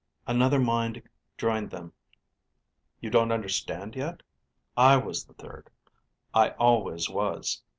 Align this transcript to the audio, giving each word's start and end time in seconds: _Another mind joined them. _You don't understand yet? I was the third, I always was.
_Another 0.25 0.57
mind 0.59 1.03
joined 1.37 1.69
them. 1.69 1.93
_You 3.03 3.11
don't 3.11 3.31
understand 3.31 3.95
yet? 3.95 4.23
I 4.75 4.97
was 4.97 5.25
the 5.25 5.35
third, 5.35 5.69
I 6.33 6.49
always 6.57 7.07
was. 7.07 7.61